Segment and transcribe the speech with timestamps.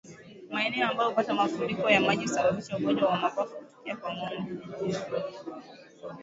[0.51, 4.59] Maeneo ambayo hupata mafuriko ya maji husababisha ugonjwa wa mapafu kutokea kwa ngombe